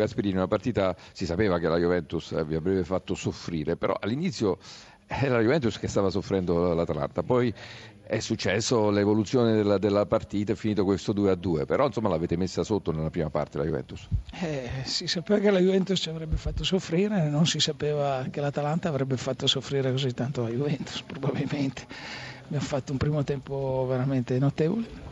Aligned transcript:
Gasperini, 0.00 0.36
una 0.36 0.48
partita 0.48 0.96
si 1.12 1.26
sapeva 1.26 1.58
che 1.58 1.68
la 1.68 1.76
Juventus 1.76 2.30
vi 2.44 2.54
avrebbe 2.54 2.84
fatto 2.84 3.14
soffrire, 3.14 3.76
però 3.76 3.96
all'inizio 4.00 4.58
era 5.06 5.36
la 5.36 5.42
Juventus 5.42 5.78
che 5.78 5.88
stava 5.88 6.08
soffrendo 6.08 6.72
l'Atalanta, 6.72 7.22
poi 7.22 7.52
è 8.02 8.18
successo 8.20 8.90
l'evoluzione 8.90 9.54
della, 9.54 9.78
della 9.78 10.06
partita, 10.06 10.52
è 10.52 10.54
finito 10.56 10.84
questo 10.84 11.12
2-2, 11.12 11.66
però 11.66 11.86
insomma 11.86 12.08
l'avete 12.08 12.36
messa 12.36 12.64
sotto 12.64 12.92
nella 12.92 13.10
prima 13.10 13.28
parte 13.28 13.58
la 13.58 13.64
Juventus. 13.64 14.08
Eh, 14.40 14.68
si 14.84 15.06
sapeva 15.06 15.38
che 15.38 15.50
la 15.50 15.60
Juventus 15.60 16.00
ci 16.00 16.08
avrebbe 16.08 16.36
fatto 16.36 16.64
soffrire, 16.64 17.28
non 17.28 17.46
si 17.46 17.60
sapeva 17.60 18.26
che 18.30 18.40
l'Atalanta 18.40 18.88
avrebbe 18.88 19.16
fatto 19.16 19.46
soffrire 19.46 19.90
così 19.90 20.12
tanto 20.12 20.42
la 20.42 20.48
Juventus, 20.48 21.02
probabilmente. 21.02 21.86
Abbiamo 22.46 22.64
fatto 22.64 22.92
un 22.92 22.98
primo 22.98 23.22
tempo 23.22 23.86
veramente 23.88 24.38
notevole 24.38 25.10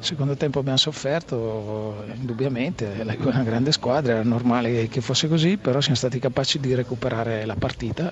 secondo 0.00 0.36
tempo 0.36 0.58
abbiamo 0.58 0.78
sofferto, 0.78 2.04
indubbiamente, 2.14 2.96
è 2.96 3.02
una 3.02 3.42
grande 3.42 3.72
squadra, 3.72 4.14
era 4.14 4.22
normale 4.22 4.88
che 4.88 5.00
fosse 5.00 5.28
così, 5.28 5.56
però 5.56 5.80
siamo 5.80 5.96
stati 5.96 6.18
capaci 6.18 6.58
di 6.58 6.74
recuperare 6.74 7.44
la 7.44 7.54
partita 7.54 8.10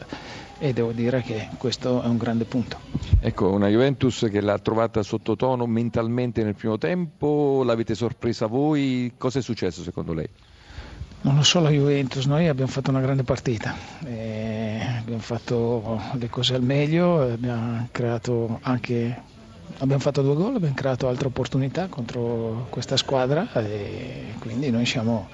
e 0.59 0.73
devo 0.73 0.93
dire 0.93 1.23
che 1.23 1.48
questo 1.56 2.02
è 2.02 2.06
un 2.06 2.16
grande 2.16 2.45
punto. 2.45 2.79
Ecco, 3.20 3.51
una 3.51 3.69
Juventus 3.69 4.27
che 4.30 4.41
l'ha 4.41 4.59
trovata 4.59 5.02
sottotono 5.02 5.66
mentalmente 5.66 6.43
nel 6.43 6.55
primo 6.55 6.79
tempo, 6.79 7.62
l'avete 7.65 7.95
sorpresa 7.95 8.46
voi, 8.46 9.12
cosa 9.16 9.38
è 9.38 9.43
successo 9.43 9.82
secondo 9.82 10.12
lei? 10.12 10.29
Non 11.20 11.34
lo 11.34 11.43
so 11.43 11.60
la 11.60 11.70
Juventus, 11.70 12.27
noi 12.27 12.46
abbiamo 12.46 12.70
fatto 12.70 12.91
una 12.91 13.01
grande 13.01 13.24
partita, 13.24 13.74
abbiamo 14.01 15.18
fatto 15.18 16.01
le 16.12 16.29
cose 16.29 16.55
al 16.55 16.62
meglio, 16.62 17.23
abbiamo 17.23 17.88
creato 17.91 18.60
anche 18.62 19.20
abbiamo 19.78 20.00
fatto 20.00 20.22
due 20.22 20.34
gol, 20.34 20.56
abbiamo 20.56 20.74
creato 20.74 21.08
altre 21.08 21.28
opportunità 21.28 21.86
contro 21.88 22.66
questa 22.70 22.96
squadra 22.96 23.52
e 23.52 24.34
quindi 24.38 24.70
noi 24.70 24.86
siamo 24.86 25.28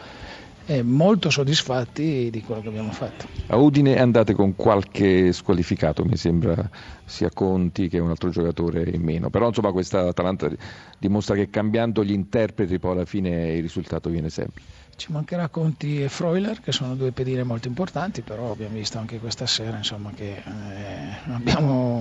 eh, 0.66 0.82
molto 0.82 1.30
soddisfatti 1.30 2.30
di 2.30 2.42
quello 2.42 2.62
che 2.62 2.68
abbiamo 2.68 2.92
fatto. 2.92 3.26
A 3.48 3.56
Udine 3.56 3.98
andate 3.98 4.34
con 4.34 4.54
qualche 4.56 5.32
squalificato, 5.32 6.04
mi 6.04 6.16
sembra 6.16 6.68
sia 7.04 7.30
Conti 7.30 7.88
che 7.88 7.98
un 7.98 8.10
altro 8.10 8.30
giocatore 8.30 8.88
in 8.90 9.02
meno, 9.02 9.30
però 9.30 9.48
insomma 9.48 9.72
questa 9.72 10.08
Atalanta 10.08 10.50
dimostra 10.98 11.34
che 11.34 11.50
cambiando 11.50 12.02
gli 12.02 12.12
interpreti 12.12 12.78
poi 12.78 12.92
alla 12.92 13.04
fine 13.04 13.52
il 13.52 13.62
risultato 13.62 14.08
viene 14.08 14.30
sempre. 14.30 14.62
Ci 14.96 15.10
mancherà 15.10 15.48
Conti 15.48 16.02
e 16.02 16.08
Freuler 16.08 16.60
che 16.60 16.70
sono 16.70 16.94
due 16.94 17.10
pedine 17.10 17.42
molto 17.42 17.66
importanti, 17.66 18.22
però 18.22 18.52
abbiamo 18.52 18.76
visto 18.76 18.96
anche 18.98 19.18
questa 19.18 19.44
sera 19.44 19.76
insomma, 19.76 20.12
che 20.14 20.36
eh, 20.36 21.32
abbiamo 21.32 21.93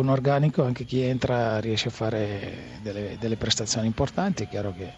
buon 0.00 0.08
organico, 0.08 0.64
anche 0.64 0.84
chi 0.84 1.02
entra 1.02 1.60
riesce 1.60 1.88
a 1.88 1.90
fare 1.90 2.78
delle, 2.80 3.16
delle 3.20 3.36
prestazioni 3.36 3.86
importanti, 3.86 4.44
è 4.44 4.48
chiaro 4.48 4.72
che 4.72 4.94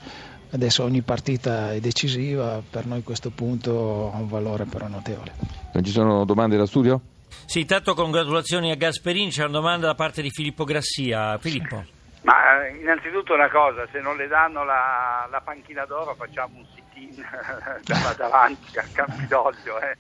adesso 0.53 0.85
ogni 0.85 1.03
partita 1.03 1.73
è 1.73 1.81
decisiva, 1.81 2.63
per 2.69 2.87
noi 2.87 3.03
questo 3.03 3.31
punto 3.31 4.13
ha 4.15 4.19
un 4.19 4.29
valore 4.29 4.65
però 4.65 4.87
notevole. 4.87 5.33
Non 5.73 5.83
ci 5.83 5.91
sono 5.91 6.25
domande 6.25 6.57
da 6.57 6.67
studio? 6.67 7.01
Sì, 7.47 7.61
intanto 7.61 7.95
congratulazioni 7.95 8.71
a 8.71 8.77
Gasperini, 8.77 9.31
c'è 9.31 9.43
una 9.43 9.59
domanda 9.59 9.87
da 9.87 9.95
parte 9.97 10.23
di 10.23 10.31
Filippo 10.31 10.63
Grassia. 10.63 11.37
Filippo. 11.39 11.85
Ma 12.23 12.65
eh, 12.65 12.77
innanzitutto 12.77 13.35
una 13.35 13.51
cosa, 13.51 13.85
se 13.91 13.99
non 13.99 14.17
le 14.17 14.29
danno 14.29 14.63
la, 14.63 15.27
la 15.29 15.41
panchina 15.41 15.85
d'oro 15.85 16.15
facciamo 16.15 16.59
un 16.59 16.67
sit-in 16.73 17.21
davanti 18.17 18.79
al 18.79 18.93
Campidoglio, 18.93 19.81
eh, 19.81 19.97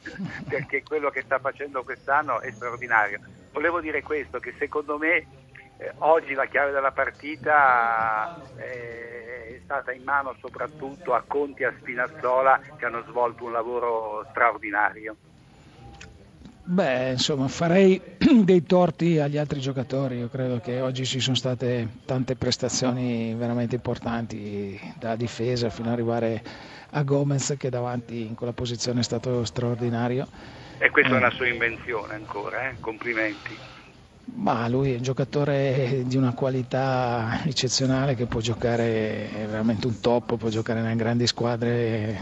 perché 0.48 0.84
quello 0.84 1.11
che 1.11 1.23
sta 1.23 1.41
facendo 1.41 1.83
quest'anno 1.83 2.41
è 2.41 2.53
straordinario. 2.53 3.19
Volevo 3.53 3.81
dire 3.81 4.03
questo, 4.03 4.39
che 4.39 4.55
secondo 4.58 4.98
me 4.98 5.27
eh, 5.77 5.92
oggi 5.98 6.34
la 6.34 6.47
chiave 6.47 6.72
della 6.72 6.92
partita 6.92 8.33
eh, 8.56 9.56
è 9.56 9.61
stata 9.64 9.92
in 9.92 10.03
mano 10.03 10.34
soprattutto 10.41 11.14
a 11.14 11.22
Conti 11.27 11.62
e 11.62 11.67
a 11.67 11.75
Spinazzola 11.78 12.61
che 12.77 12.86
hanno 12.86 13.05
svolto 13.08 13.45
un 13.45 13.53
lavoro 13.53 14.27
straordinario. 14.30 15.17
Beh, 16.64 17.11
insomma, 17.11 17.48
farei 17.48 18.00
dei 18.45 18.62
torti 18.62 19.19
agli 19.19 19.36
altri 19.36 19.61
giocatori. 19.61 20.19
Io 20.19 20.28
credo 20.28 20.61
che 20.61 20.80
oggi 20.80 21.05
ci 21.05 21.20
sono 21.20 21.34
state 21.34 21.89
tante 22.07 22.36
prestazioni 22.36 23.35
veramente 23.35 23.74
importanti, 23.74 24.80
dalla 24.96 25.17
difesa 25.17 25.70
fino 25.70 25.89
ad 25.89 25.95
arrivare 25.95 26.42
a 26.91 27.02
Gomez 27.02 27.57
che 27.58 27.68
davanti 27.68 28.24
in 28.24 28.35
quella 28.35 28.52
posizione 28.52 29.01
è 29.01 29.02
stato 29.02 29.45
straordinario. 29.45 30.27
E 30.79 30.91
questa 30.91 31.13
eh. 31.13 31.15
è 31.15 31.17
una 31.19 31.31
sua 31.31 31.49
invenzione 31.49 32.15
ancora, 32.15 32.71
eh? 32.71 32.77
complimenti. 32.81 33.57
Ma 34.35 34.69
lui 34.69 34.93
è 34.93 34.97
un 34.97 35.03
giocatore 35.03 36.05
di 36.07 36.17
una 36.17 36.33
qualità 36.33 37.41
eccezionale 37.45 38.15
che 38.15 38.27
può 38.27 38.41
giocare, 38.41 39.31
è 39.31 39.47
veramente 39.47 39.87
un 39.87 40.01
top, 40.01 40.37
può 40.37 40.49
giocare 40.49 40.81
nelle 40.81 40.97
grandi 40.97 41.27
squadre, 41.27 42.19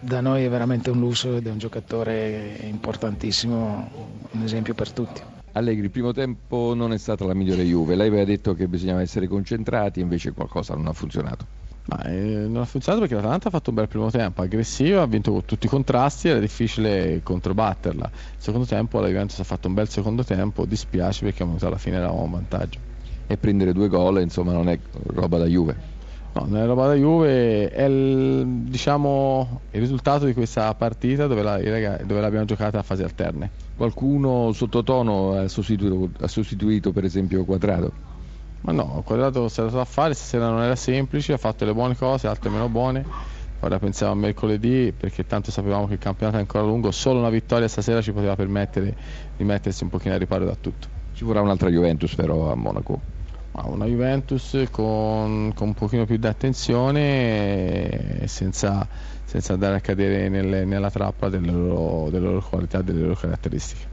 da 0.00 0.20
noi 0.20 0.44
è 0.44 0.48
veramente 0.48 0.90
un 0.90 0.98
lusso 0.98 1.36
ed 1.36 1.46
è 1.46 1.50
un 1.50 1.58
giocatore 1.58 2.56
importantissimo, 2.62 3.90
un 4.30 4.42
esempio 4.42 4.74
per 4.74 4.90
tutti. 4.92 5.20
Allegri, 5.52 5.84
il 5.84 5.90
primo 5.90 6.12
tempo 6.12 6.72
non 6.74 6.92
è 6.92 6.98
stata 6.98 7.26
la 7.26 7.34
migliore 7.34 7.64
Juve, 7.64 7.94
lei 7.94 8.08
aveva 8.08 8.24
detto 8.24 8.54
che 8.54 8.66
bisognava 8.66 9.02
essere 9.02 9.28
concentrati, 9.28 10.00
invece 10.00 10.32
qualcosa 10.32 10.74
non 10.74 10.86
ha 10.86 10.92
funzionato. 10.92 11.61
Ma, 11.84 12.00
eh, 12.04 12.46
non 12.46 12.62
ha 12.62 12.64
funzionato 12.64 13.02
perché 13.02 13.16
l'Atalanta 13.16 13.48
ha 13.48 13.50
fatto 13.50 13.70
un 13.70 13.76
bel 13.76 13.88
primo 13.88 14.10
tempo, 14.10 14.42
aggressivo, 14.42 15.02
ha 15.02 15.06
vinto 15.06 15.42
tutti 15.44 15.66
i 15.66 15.68
contrasti, 15.68 16.28
era 16.28 16.38
difficile 16.38 17.20
controbatterla. 17.24 18.10
Il 18.12 18.20
secondo 18.36 18.66
tempo 18.66 19.00
la 19.00 19.08
Juventus 19.08 19.40
ha 19.40 19.44
fatto 19.44 19.66
un 19.66 19.74
bel 19.74 19.88
secondo 19.88 20.22
tempo, 20.22 20.64
dispiace 20.64 21.24
perché 21.24 21.42
alla 21.42 21.78
fine 21.78 21.96
eravamo 21.96 22.24
in 22.24 22.30
vantaggio. 22.30 22.78
E 23.26 23.36
prendere 23.36 23.72
due 23.72 23.88
gol 23.88 24.20
insomma 24.20 24.52
non 24.52 24.68
è 24.68 24.78
roba 25.06 25.38
da 25.38 25.46
Juve. 25.46 25.90
No, 26.34 26.46
non 26.46 26.62
è 26.62 26.66
roba 26.66 26.86
da 26.86 26.94
Juve, 26.94 27.68
è 27.68 27.84
il, 27.84 28.46
diciamo, 28.68 29.60
il 29.72 29.80
risultato 29.80 30.24
di 30.24 30.32
questa 30.32 30.72
partita 30.74 31.26
dove, 31.26 31.42
la, 31.42 31.58
dove 31.58 32.20
l'abbiamo 32.20 32.46
giocata 32.46 32.78
a 32.78 32.82
fasi 32.82 33.02
alterne. 33.02 33.50
Qualcuno 33.76 34.52
sottotono 34.52 35.32
ha 35.32 35.48
sostituito, 35.48 36.10
ha 36.20 36.28
sostituito 36.28 36.92
per 36.92 37.04
esempio 37.04 37.44
Quadrado? 37.44 38.11
Ma 38.62 38.72
no, 38.72 38.94
il 38.98 39.04
quadrato 39.04 39.48
si 39.48 39.60
è 39.60 39.64
dato 39.64 39.80
a 39.80 39.84
fare, 39.84 40.14
stasera 40.14 40.48
non 40.48 40.62
era 40.62 40.76
semplice, 40.76 41.32
ha 41.32 41.36
fatto 41.36 41.64
le 41.64 41.72
buone 41.72 41.96
cose, 41.96 42.28
altre 42.28 42.48
meno 42.48 42.68
buone. 42.68 43.04
Ora 43.60 43.78
pensiamo 43.78 44.12
a 44.12 44.14
mercoledì 44.16 44.92
perché 44.96 45.24
tanto 45.24 45.50
sapevamo 45.50 45.86
che 45.86 45.94
il 45.94 45.98
campionato 45.98 46.36
è 46.36 46.40
ancora 46.40 46.64
lungo, 46.64 46.90
solo 46.90 47.18
una 47.18 47.30
vittoria 47.30 47.68
stasera 47.68 48.00
ci 48.00 48.12
poteva 48.12 48.34
permettere 48.34 48.96
di 49.36 49.44
mettersi 49.44 49.84
un 49.84 49.88
pochino 49.88 50.14
a 50.14 50.18
riparo 50.18 50.44
da 50.44 50.56
tutto. 50.56 50.88
Ci 51.12 51.24
vorrà 51.24 51.40
un'altra 51.40 51.68
Juventus 51.68 52.14
però 52.14 52.50
a 52.50 52.54
Monaco. 52.54 53.00
Ma 53.52 53.64
una 53.66 53.84
Juventus 53.84 54.64
con, 54.70 55.52
con 55.54 55.68
un 55.68 55.74
pochino 55.74 56.06
più 56.06 56.16
di 56.16 56.26
attenzione 56.26 58.22
senza, 58.26 58.88
senza 59.24 59.52
andare 59.52 59.76
a 59.76 59.80
cadere 59.80 60.28
nelle, 60.28 60.64
nella 60.64 60.90
trappola 60.90 61.30
delle 61.30 61.50
loro, 61.50 62.10
delle 62.10 62.26
loro 62.26 62.40
qualità 62.40 62.80
delle 62.80 63.00
loro 63.00 63.14
caratteristiche. 63.14 63.90